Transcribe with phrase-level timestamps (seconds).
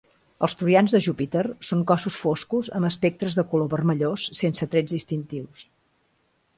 [0.45, 5.67] Els troians de Júpiter són cossos foscos amb espectres de color vermellós, sense trets distintius.